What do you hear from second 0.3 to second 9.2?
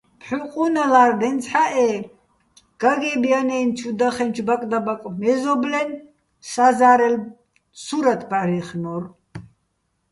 ყუნალა́რ დენცჰ̦ა́ჸ-ე გაგე́ბ ჲანა́ჲნო̆ ჩუ დახენჩო̆ ბაკდაბაკ მეზო́ბლენ საზა́რელ სურათ ბჵარჲეხნო́რ.